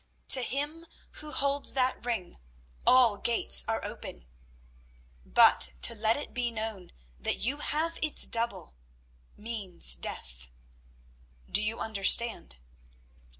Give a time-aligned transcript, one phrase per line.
[0.29, 2.39] To him who holds that ring
[2.87, 4.25] all gates are open;
[5.23, 8.73] but to let it be known that you have its double
[9.37, 10.49] means death.
[11.51, 12.55] Do you understand?"